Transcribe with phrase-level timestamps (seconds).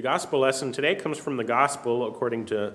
[0.00, 2.72] The gospel lesson today comes from the gospel according to,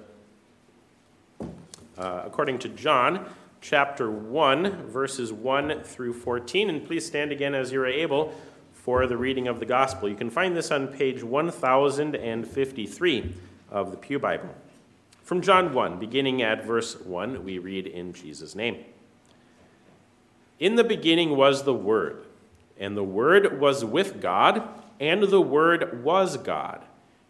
[1.98, 3.28] uh, according to John,
[3.62, 6.70] chapter 1, verses 1 through 14.
[6.70, 8.36] And please stand again as you are able
[8.74, 10.08] for the reading of the gospel.
[10.08, 13.36] You can find this on page 1053
[13.72, 14.54] of the Pew Bible.
[15.24, 18.86] From John 1, beginning at verse 1, we read in Jesus' name.
[20.60, 22.24] In the beginning was the Word,
[22.80, 24.62] and the Word was with God,
[25.00, 26.86] and the Word was God.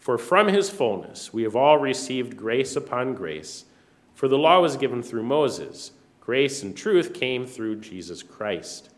[0.00, 3.66] For from his fullness we have all received grace upon grace.
[4.14, 8.90] For the law was given through Moses, grace and truth came through Jesus Christ.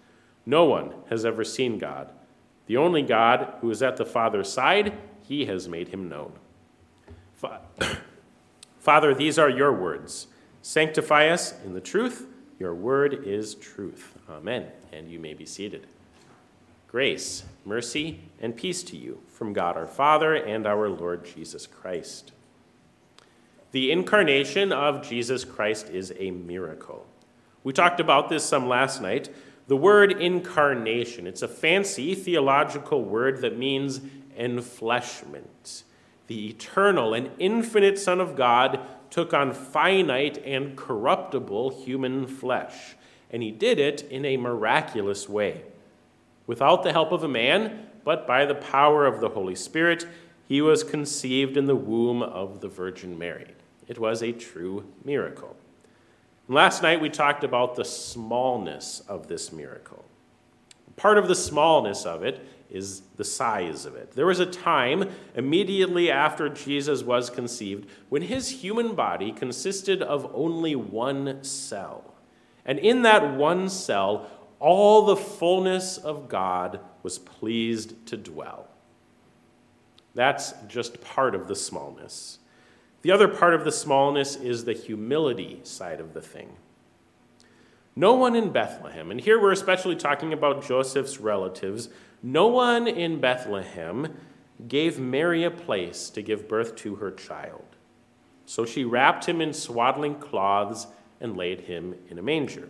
[0.47, 2.13] No one has ever seen God.
[2.67, 6.33] The only God who is at the Father's side, he has made him known.
[8.79, 10.29] Father, these are your words.
[10.63, 12.27] Sanctify us in the truth.
[12.59, 14.19] Your word is truth.
[14.31, 14.67] Amen.
[14.93, 15.89] And you may be seated.
[16.93, 22.33] Grace, mercy, and peace to you from God our Father and our Lord Jesus Christ.
[23.71, 27.07] The incarnation of Jesus Christ is a miracle.
[27.65, 29.31] We talked about this some last night.
[29.69, 34.01] The word incarnation, it's a fancy theological word that means
[34.39, 35.85] enfleshment.
[36.27, 42.97] The eternal and infinite Son of God took on finite and corruptible human flesh,
[43.31, 45.63] and he did it in a miraculous way.
[46.53, 50.07] Without the help of a man, but by the power of the Holy Spirit,
[50.47, 53.47] he was conceived in the womb of the Virgin Mary.
[53.89, 55.57] It was a true miracle.
[56.49, 60.05] Last night we talked about the smallness of this miracle.
[60.97, 64.11] Part of the smallness of it is the size of it.
[64.11, 70.31] There was a time immediately after Jesus was conceived when his human body consisted of
[70.35, 72.13] only one cell.
[72.67, 74.29] And in that one cell,
[74.63, 78.69] all the fullness of God was pleased to dwell.
[80.15, 82.39] That's just part of the smallness.
[83.03, 86.55] The other part of the smallness is the humility side of the thing.
[87.97, 91.89] No one in Bethlehem, and here we're especially talking about Joseph's relatives,
[92.23, 94.17] no one in Bethlehem
[94.69, 97.65] gave Mary a place to give birth to her child.
[98.47, 100.87] So she wrapped him in swaddling cloths
[101.21, 102.69] and laid him in a manger.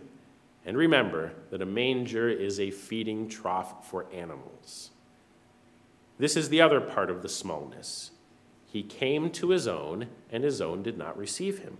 [0.65, 4.91] And remember that a manger is a feeding trough for animals.
[6.17, 8.11] This is the other part of the smallness.
[8.65, 11.77] He came to his own, and his own did not receive him.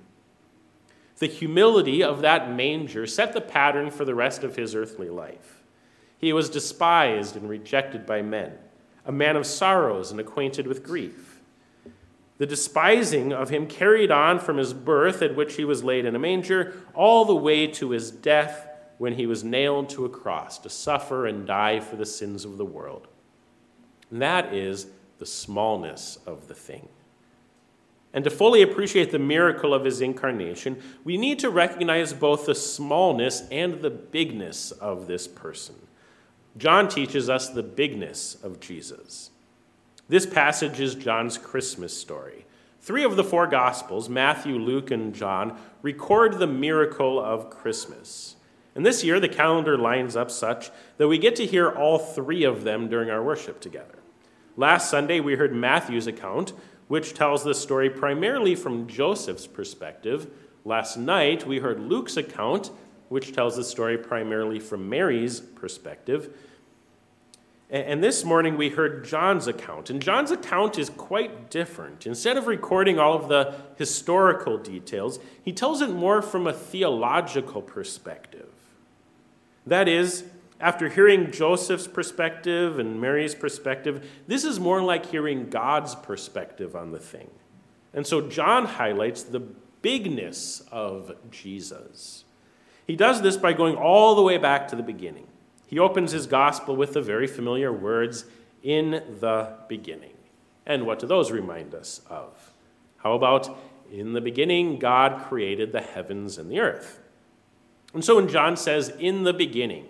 [1.19, 5.63] The humility of that manger set the pattern for the rest of his earthly life.
[6.17, 8.53] He was despised and rejected by men,
[9.05, 11.39] a man of sorrows and acquainted with grief.
[12.39, 16.15] The despising of him carried on from his birth, at which he was laid in
[16.15, 18.67] a manger, all the way to his death
[19.03, 22.57] when he was nailed to a cross to suffer and die for the sins of
[22.57, 23.05] the world.
[24.09, 24.87] And that is
[25.19, 26.87] the smallness of the thing.
[28.13, 32.55] And to fully appreciate the miracle of his incarnation, we need to recognize both the
[32.55, 35.75] smallness and the bigness of this person.
[36.57, 39.31] John teaches us the bigness of Jesus.
[40.07, 42.45] This passage is John's Christmas story.
[42.79, 48.37] Three of the four Gospels, Matthew, Luke, and John, record the miracle of Christmas.
[48.75, 52.43] And this year, the calendar lines up such that we get to hear all three
[52.43, 53.99] of them during our worship together.
[54.57, 56.53] Last Sunday, we heard Matthew's account,
[56.87, 60.27] which tells the story primarily from Joseph's perspective.
[60.65, 62.71] Last night, we heard Luke's account,
[63.09, 66.35] which tells the story primarily from Mary's perspective.
[67.69, 69.89] And this morning we heard John's account.
[69.89, 72.05] And John's account is quite different.
[72.05, 77.63] Instead of recording all of the historical details, he tells it more from a theological
[77.63, 78.49] perspective.
[79.65, 80.25] That is,
[80.59, 86.91] after hearing Joseph's perspective and Mary's perspective, this is more like hearing God's perspective on
[86.91, 87.29] the thing.
[87.93, 89.41] And so John highlights the
[89.81, 92.23] bigness of Jesus.
[92.87, 95.27] He does this by going all the way back to the beginning.
[95.67, 98.25] He opens his gospel with the very familiar words,
[98.63, 100.13] in the beginning.
[100.65, 102.51] And what do those remind us of?
[102.97, 103.57] How about,
[103.91, 106.99] in the beginning, God created the heavens and the earth?
[107.93, 109.87] And so when John says, in the beginning,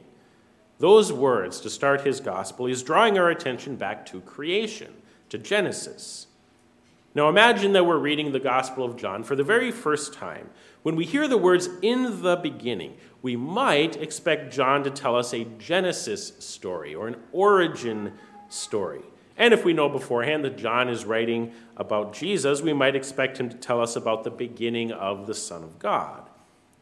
[0.80, 4.94] those words to start his gospel, he's drawing our attention back to creation,
[5.30, 6.28] to Genesis.
[7.16, 10.50] Now imagine that we're reading the Gospel of John for the very first time.
[10.82, 15.34] When we hear the words in the beginning, we might expect John to tell us
[15.34, 18.14] a Genesis story or an origin
[18.50, 19.04] story.
[19.38, 23.50] And if we know beforehand that John is writing about Jesus, we might expect him
[23.50, 26.30] to tell us about the beginning of the Son of God.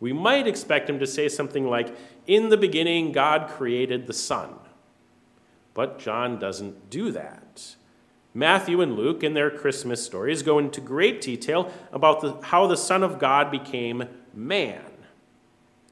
[0.02, 1.96] We might expect him to say something like,
[2.28, 4.56] In the beginning, God created the Son.
[5.74, 7.76] But John doesn't do that.
[8.34, 12.78] Matthew and Luke, in their Christmas stories, go into great detail about the, how the
[12.78, 14.84] Son of God became man.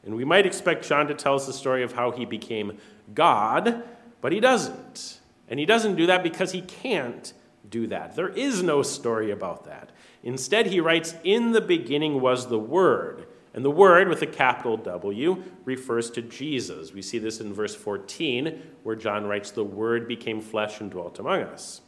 [0.04, 2.78] And we might expect John to tell us the story of how he became
[3.14, 3.84] God,
[4.22, 5.20] but he doesn't.
[5.50, 7.34] And he doesn't do that because he can't
[7.70, 8.16] do that.
[8.16, 9.92] There is no story about that.
[10.24, 13.28] Instead, he writes, In the beginning was the Word.
[13.54, 16.94] And the Word, with a capital W, refers to Jesus.
[16.94, 21.20] We see this in verse 14, where John writes, The Word became flesh and dwelt
[21.20, 21.82] among us.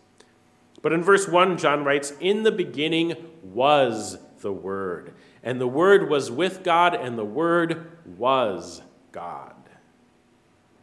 [0.82, 5.14] But in verse 1, John writes, In the beginning was the Word.
[5.44, 8.82] And the Word was with God, and the Word was
[9.12, 9.54] God.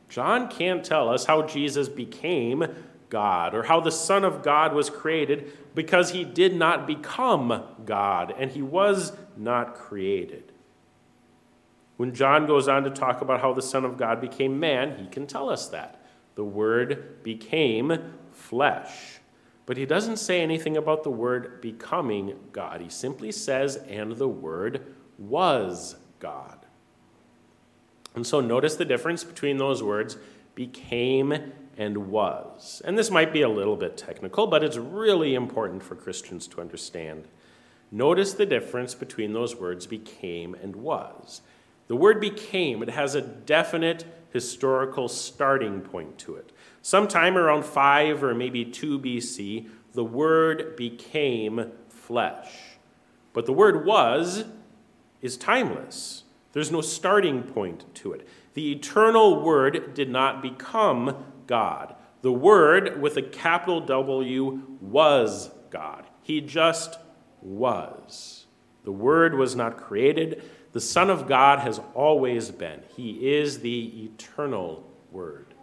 [0.08, 2.66] John can't tell us how Jesus became
[3.10, 8.34] God or how the Son of God was created because he did not become God
[8.36, 10.52] and he was not created.
[11.98, 15.06] When John goes on to talk about how the Son of God became man, he
[15.06, 16.02] can tell us that.
[16.34, 19.18] The Word became flesh.
[19.66, 22.80] But he doesn't say anything about the word becoming God.
[22.80, 26.64] He simply says, and the word was God.
[28.14, 30.16] And so notice the difference between those words
[30.54, 32.80] became and was.
[32.82, 36.62] And this might be a little bit technical, but it's really important for Christians to
[36.62, 37.28] understand.
[37.90, 41.42] Notice the difference between those words became and was.
[41.88, 46.52] The word became, it has a definite historical starting point to it.
[46.82, 52.50] Sometime around 5 or maybe 2 BC, the Word became flesh.
[53.32, 54.44] But the Word was
[55.20, 56.24] is timeless.
[56.52, 58.28] There's no starting point to it.
[58.54, 61.94] The eternal Word did not become God.
[62.22, 66.06] The Word, with a capital W, was God.
[66.22, 66.98] He just
[67.40, 68.46] was.
[68.84, 70.42] The Word was not created.
[70.72, 72.82] The Son of God has always been.
[72.96, 75.54] He is the eternal Word.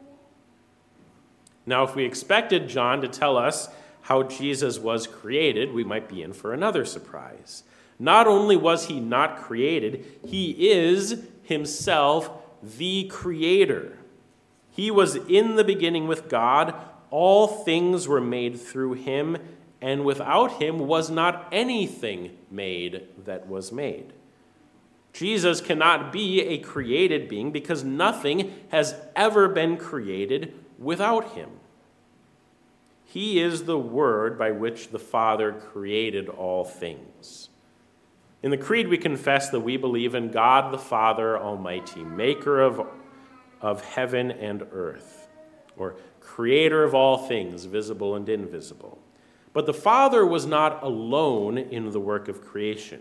[1.65, 3.69] Now, if we expected John to tell us
[4.01, 7.63] how Jesus was created, we might be in for another surprise.
[7.97, 12.29] Not only was he not created, he is himself
[12.61, 13.97] the creator.
[14.69, 16.75] He was in the beginning with God.
[17.09, 19.37] All things were made through him,
[19.81, 24.13] and without him was not anything made that was made.
[25.15, 31.51] Jesus cannot be a created being because nothing has ever been created without him.
[33.05, 37.47] He is the Word by which the Father created all things.
[38.43, 42.85] In the Creed, we confess that we believe in God the Father Almighty, maker of,
[43.61, 45.29] of heaven and earth,
[45.77, 48.99] or creator of all things, visible and invisible.
[49.53, 52.99] But the Father was not alone in the work of creation.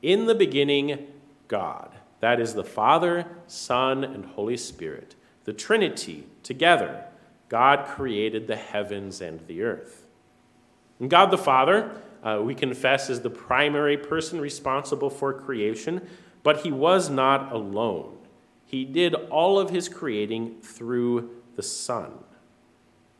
[0.00, 1.06] In the beginning,
[1.48, 1.90] God.
[2.20, 7.04] That is the Father, Son, and Holy Spirit, the Trinity together.
[7.48, 10.06] God created the heavens and the earth.
[10.98, 16.06] And God the Father, uh, we confess, is the primary person responsible for creation,
[16.42, 18.16] but he was not alone.
[18.64, 22.12] He did all of his creating through the Son.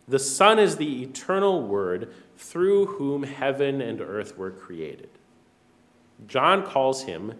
[0.08, 5.10] The Son is the eternal Word through whom heaven and earth were created.
[6.26, 7.34] John calls him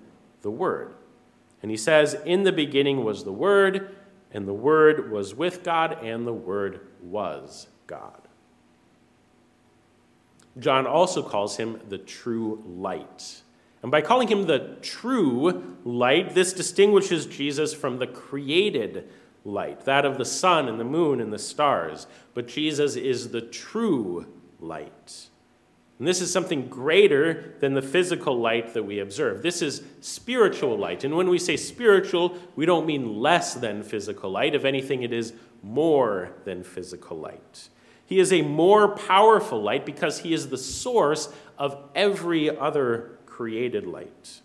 [0.45, 0.95] the Word.
[1.61, 3.97] And he says, In the beginning was the Word,
[4.31, 8.21] and the Word was with God, and the Word was God.
[10.59, 13.43] John also calls him the true light.
[13.83, 19.11] And by calling him the true light, this distinguishes Jesus from the created
[19.45, 22.07] light, that of the sun and the moon and the stars.
[22.35, 24.27] But Jesus is the true
[24.61, 25.29] light.
[25.99, 29.43] And this is something greater than the physical light that we observe.
[29.43, 31.05] This is spiritual light.
[31.05, 34.55] And when we say spiritual, we don't mean less than physical light.
[34.57, 37.69] If anything, it is more than physical light.
[38.07, 43.87] He is a more powerful light because he is the source of every other created
[43.87, 44.41] light.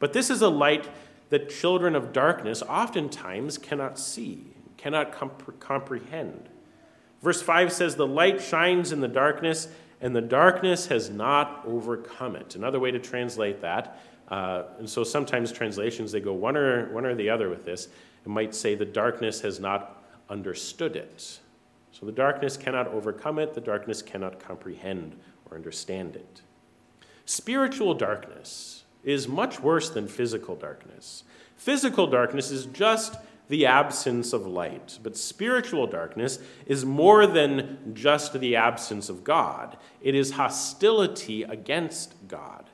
[0.00, 0.88] But this is a light
[1.30, 6.48] that children of darkness oftentimes cannot see, cannot comp- comprehend.
[7.22, 9.68] Verse 5 says, The light shines in the darkness
[10.00, 12.54] and the darkness has not overcome it.
[12.54, 17.04] Another way to translate that, uh, and so sometimes translations they go one or one
[17.04, 17.88] or the other with this.
[18.24, 21.40] It might say the darkness has not understood it.
[21.92, 23.54] So the darkness cannot overcome it.
[23.54, 25.16] The darkness cannot comprehend
[25.50, 26.42] or understand it.
[27.24, 31.24] Spiritual darkness is much worse than physical darkness.
[31.56, 33.16] Physical darkness is just
[33.48, 34.98] the absence of light.
[35.02, 42.14] But spiritual darkness is more than just the absence of God, it is hostility against
[42.28, 42.70] God.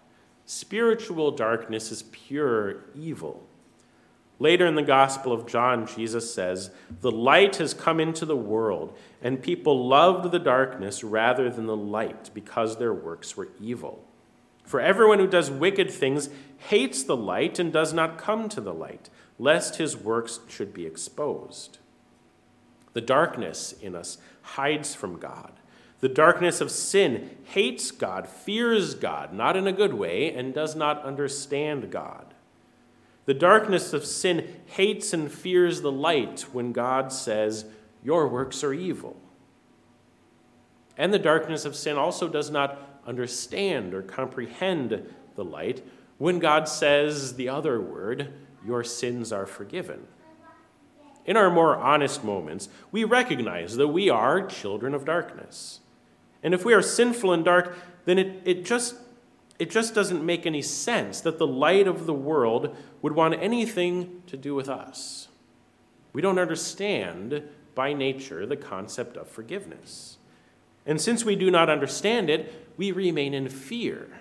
[0.47, 3.47] Spiritual darkness is pure evil.
[4.41, 8.95] Later in the Gospel of John, Jesus says, The light has come into the world,
[9.23, 14.05] and people loved the darkness rather than the light because their works were evil.
[14.65, 16.31] For everyone who does wicked things
[16.69, 20.87] hates the light and does not come to the light lest his works should be
[20.87, 21.79] exposed.
[22.93, 25.53] The darkness in us hides from God.
[26.01, 30.77] The darkness of sin hates God, fears God, not in a good way, and does
[30.77, 32.35] not understand God.
[33.27, 37.65] The darkness of sin hates and fears the light when God says,
[38.03, 39.17] Your works are evil.
[40.97, 45.83] And the darkness of sin also does not understand or comprehend the light
[46.19, 48.33] when God says the other word,
[48.65, 50.07] your sins are forgiven.
[51.27, 55.81] In our more honest moments, we recognize that we are children of darkness.
[56.43, 58.97] And if we are sinful and dark, then it, it, just,
[59.59, 64.23] it just doesn't make any sense that the light of the world would want anything
[64.27, 65.29] to do with us.
[66.13, 67.43] We don't understand
[67.75, 70.19] by nature the concept of forgiveness.
[70.87, 74.21] And since we do not understand it, we remain in fear.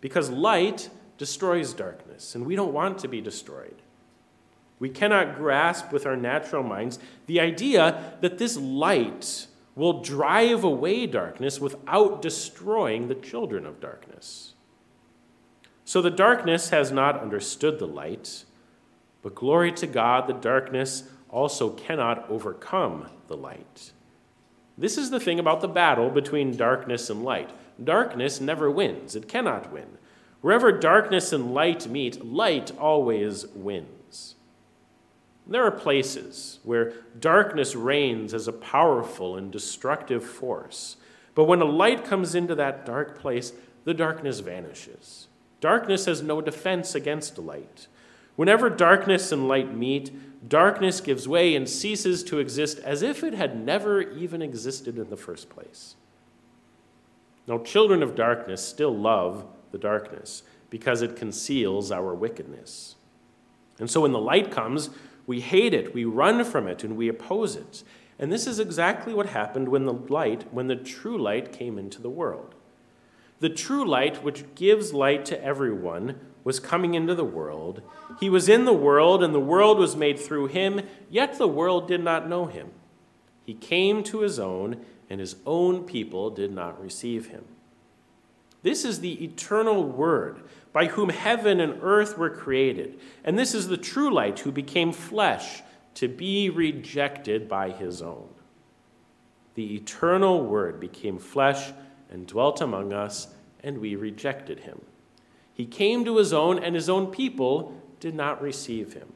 [0.00, 0.90] Because light
[1.20, 3.82] destroys darkness, and we don't want to be destroyed.
[4.78, 11.06] We cannot grasp with our natural minds the idea that this light will drive away
[11.06, 14.54] darkness without destroying the children of darkness.
[15.84, 18.46] So the darkness has not understood the light,
[19.20, 23.92] but glory to God, the darkness also cannot overcome the light.
[24.78, 27.50] This is the thing about the battle between darkness and light.
[27.84, 29.98] Darkness never wins, it cannot win.
[30.40, 34.36] Wherever darkness and light meet, light always wins.
[35.46, 40.96] There are places where darkness reigns as a powerful and destructive force.
[41.34, 43.52] But when a light comes into that dark place,
[43.84, 45.28] the darkness vanishes.
[45.60, 47.86] Darkness has no defense against light.
[48.36, 53.34] Whenever darkness and light meet, darkness gives way and ceases to exist as if it
[53.34, 55.96] had never even existed in the first place.
[57.46, 62.96] Now, children of darkness still love the darkness because it conceals our wickedness.
[63.78, 64.90] And so when the light comes,
[65.26, 67.82] we hate it, we run from it, and we oppose it.
[68.18, 72.02] And this is exactly what happened when the light, when the true light came into
[72.02, 72.54] the world.
[73.40, 77.80] The true light, which gives light to everyone, was coming into the world.
[78.18, 81.88] He was in the world, and the world was made through him, yet the world
[81.88, 82.70] did not know him.
[83.46, 87.44] He came to his own, and his own people did not receive him.
[88.62, 93.00] This is the eternal Word, by whom heaven and earth were created.
[93.24, 95.62] And this is the true light who became flesh
[95.94, 98.28] to be rejected by his own.
[99.54, 101.72] The eternal Word became flesh
[102.10, 103.28] and dwelt among us,
[103.62, 104.80] and we rejected him.
[105.52, 109.12] He came to his own, and his own people did not receive him.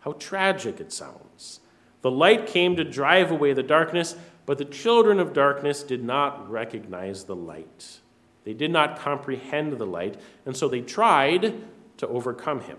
[0.00, 1.60] How tragic it sounds.
[2.02, 4.14] The light came to drive away the darkness,
[4.46, 8.00] but the children of darkness did not recognize the light.
[8.48, 11.60] They did not comprehend the light, and so they tried
[11.98, 12.78] to overcome him.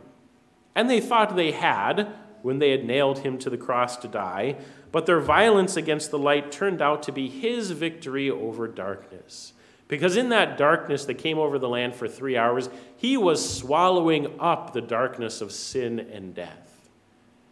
[0.73, 2.11] And they thought they had
[2.41, 4.55] when they had nailed him to the cross to die,
[4.91, 9.53] but their violence against the light turned out to be his victory over darkness.
[9.87, 14.39] Because in that darkness that came over the land for three hours, he was swallowing
[14.39, 16.89] up the darkness of sin and death.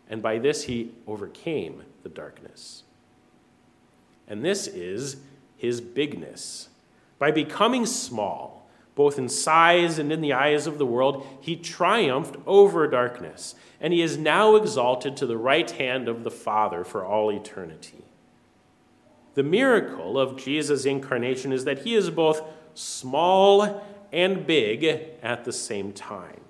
[0.09, 2.81] And by this, he overcame the darkness.
[4.27, 5.17] And this is
[5.55, 6.69] his bigness
[7.19, 12.35] by becoming small, both in size and in the eyes of the world, he triumphed
[12.45, 17.05] over darkness, and he is now exalted to the right hand of the Father for
[17.05, 18.03] all eternity.
[19.35, 22.41] The miracle of Jesus' incarnation is that he is both
[22.73, 24.83] small and big
[25.21, 26.41] at the same time.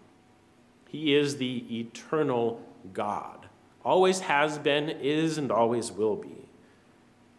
[0.88, 2.62] He is the eternal
[2.94, 3.48] God,
[3.84, 6.48] always has been, is, and always will be.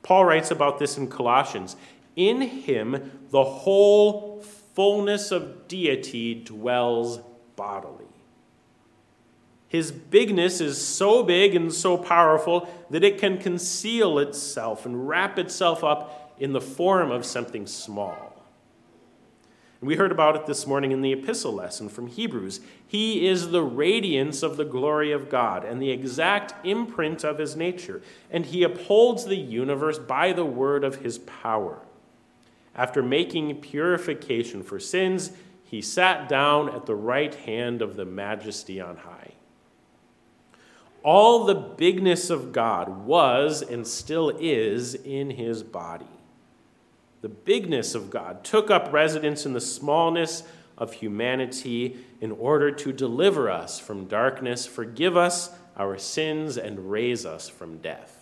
[0.03, 1.77] Paul writes about this in Colossians.
[2.19, 4.43] In him, the whole
[4.75, 7.21] fullness of deity dwells
[7.55, 8.07] bodily.
[9.69, 15.39] His bigness is so big and so powerful that it can conceal itself and wrap
[15.39, 18.35] itself up in the form of something small.
[19.81, 22.59] And we heard about it this morning in the epistle lesson from Hebrews.
[22.85, 27.55] He is the radiance of the glory of God and the exact imprint of his
[27.55, 31.79] nature, and he upholds the universe by the word of his power.
[32.79, 35.33] After making purification for sins,
[35.65, 39.33] he sat down at the right hand of the majesty on high.
[41.03, 46.07] All the bigness of God was and still is in his body.
[47.21, 50.45] The bigness of God took up residence in the smallness
[50.77, 57.27] of humanity in order to deliver us from darkness, forgive us our sins, and raise
[57.27, 58.18] us from death.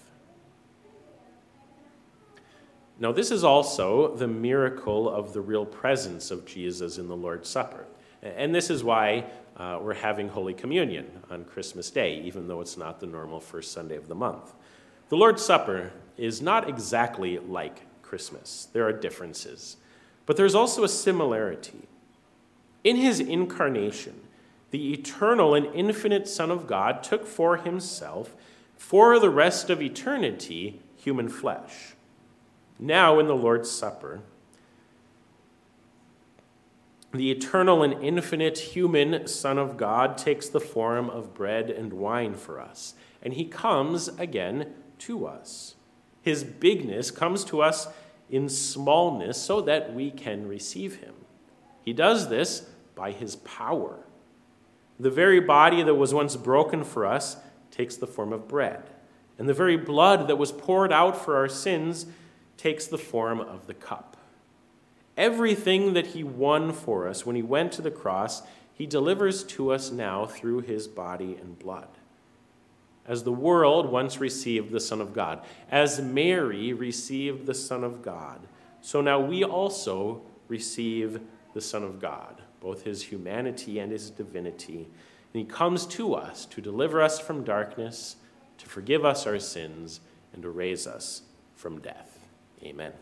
[2.99, 7.49] Now, this is also the miracle of the real presence of Jesus in the Lord's
[7.49, 7.87] Supper.
[8.23, 9.27] And this is why
[9.57, 13.73] uh, we're having Holy Communion on Christmas Day, even though it's not the normal first
[13.73, 14.55] Sunday of the month.
[15.11, 19.77] The Lord's Supper is not exactly like Christmas, there are differences,
[20.27, 21.89] but there's also a similarity.
[22.85, 24.15] In his incarnation,
[24.71, 28.35] the eternal and infinite Son of God took for himself,
[28.77, 31.96] for the rest of eternity, human flesh.
[32.79, 34.21] Now, in the Lord's Supper,
[37.13, 42.35] the eternal and infinite human Son of God takes the form of bread and wine
[42.35, 45.77] for us, and he comes again to us.
[46.21, 47.89] His bigness comes to us
[48.29, 51.15] in smallness so that we can receive him.
[51.85, 54.01] He does this by his power.
[54.99, 57.37] The very body that was once broken for us
[57.71, 58.91] takes the form of bread,
[59.39, 62.07] and the very blood that was poured out for our sins
[62.57, 64.17] takes the form of the cup.
[65.17, 68.43] Everything that he won for us when he went to the cross,
[68.75, 71.89] he delivers to us now through his body and blood.
[73.07, 75.41] As the world once received the Son of God,
[75.71, 78.41] as Mary received the Son of God,
[78.81, 81.21] so now we also receive
[81.55, 84.89] the Son of God, both his humanity and his divinity.
[85.33, 88.17] And he comes to us to deliver us from darkness,
[88.59, 90.01] to forgive us our sins,
[90.33, 91.23] and to raise us
[91.55, 92.16] from death.
[92.63, 92.93] Amen.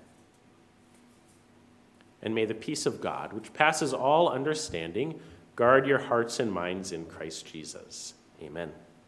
[2.23, 5.21] And may the peace of God, which passes all understanding,
[5.57, 8.15] guard your hearts and minds in Christ Jesus.
[8.43, 8.73] Amen.